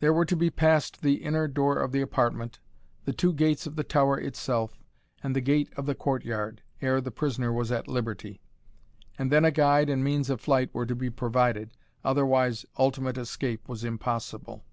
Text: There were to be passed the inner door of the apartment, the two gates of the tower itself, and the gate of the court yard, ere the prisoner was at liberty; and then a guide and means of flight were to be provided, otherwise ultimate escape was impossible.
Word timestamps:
There 0.00 0.12
were 0.12 0.24
to 0.24 0.34
be 0.34 0.50
passed 0.50 1.00
the 1.00 1.22
inner 1.22 1.46
door 1.46 1.78
of 1.78 1.92
the 1.92 2.00
apartment, 2.00 2.58
the 3.04 3.12
two 3.12 3.32
gates 3.32 3.68
of 3.68 3.76
the 3.76 3.84
tower 3.84 4.18
itself, 4.18 4.76
and 5.22 5.32
the 5.32 5.40
gate 5.40 5.72
of 5.76 5.86
the 5.86 5.94
court 5.94 6.24
yard, 6.24 6.60
ere 6.82 7.00
the 7.00 7.12
prisoner 7.12 7.52
was 7.52 7.70
at 7.70 7.86
liberty; 7.86 8.40
and 9.16 9.30
then 9.30 9.44
a 9.44 9.52
guide 9.52 9.88
and 9.88 10.02
means 10.02 10.28
of 10.28 10.40
flight 10.40 10.74
were 10.74 10.86
to 10.86 10.96
be 10.96 11.08
provided, 11.08 11.70
otherwise 12.02 12.66
ultimate 12.80 13.16
escape 13.16 13.68
was 13.68 13.84
impossible. 13.84 14.64